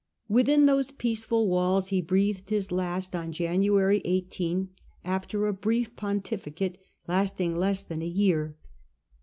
Within 0.27 0.65
those 0.65 0.89
peaceful 0.89 1.47
walls 1.47 1.89
he 1.89 2.01
breathed 2.01 2.49
his 2.49 2.71
last, 2.71 3.15
on 3.15 3.31
January 3.31 4.01
18, 4.03 4.69
after 5.05 5.45
a 5.45 5.53
brief 5.53 5.95
pontificate, 5.95 6.79
lasting 7.07 7.55
less 7.55 7.83
than 7.83 8.01
a 8.01 8.07
year. 8.07 8.57